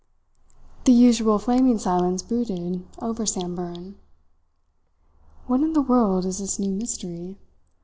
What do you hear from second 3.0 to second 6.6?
over Samburan. "What in the world is this